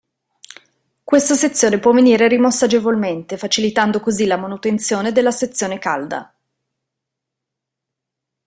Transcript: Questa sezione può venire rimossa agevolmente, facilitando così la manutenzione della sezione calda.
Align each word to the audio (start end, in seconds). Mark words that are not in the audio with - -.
Questa 1.03 1.35
sezione 1.35 1.77
può 1.79 1.91
venire 1.91 2.27
rimossa 2.27 2.65
agevolmente, 2.65 3.37
facilitando 3.37 3.99
così 3.99 4.25
la 4.25 4.35
manutenzione 4.35 5.11
della 5.11 5.29
sezione 5.29 5.77
calda. 5.77 6.35